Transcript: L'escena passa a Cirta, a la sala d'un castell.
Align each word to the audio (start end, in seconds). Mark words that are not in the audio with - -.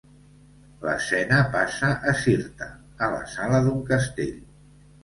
L'escena 0.85 1.43
passa 1.57 1.91
a 2.13 2.17
Cirta, 2.25 2.71
a 3.09 3.13
la 3.17 3.23
sala 3.37 3.65
d'un 3.69 3.89
castell. 3.95 4.39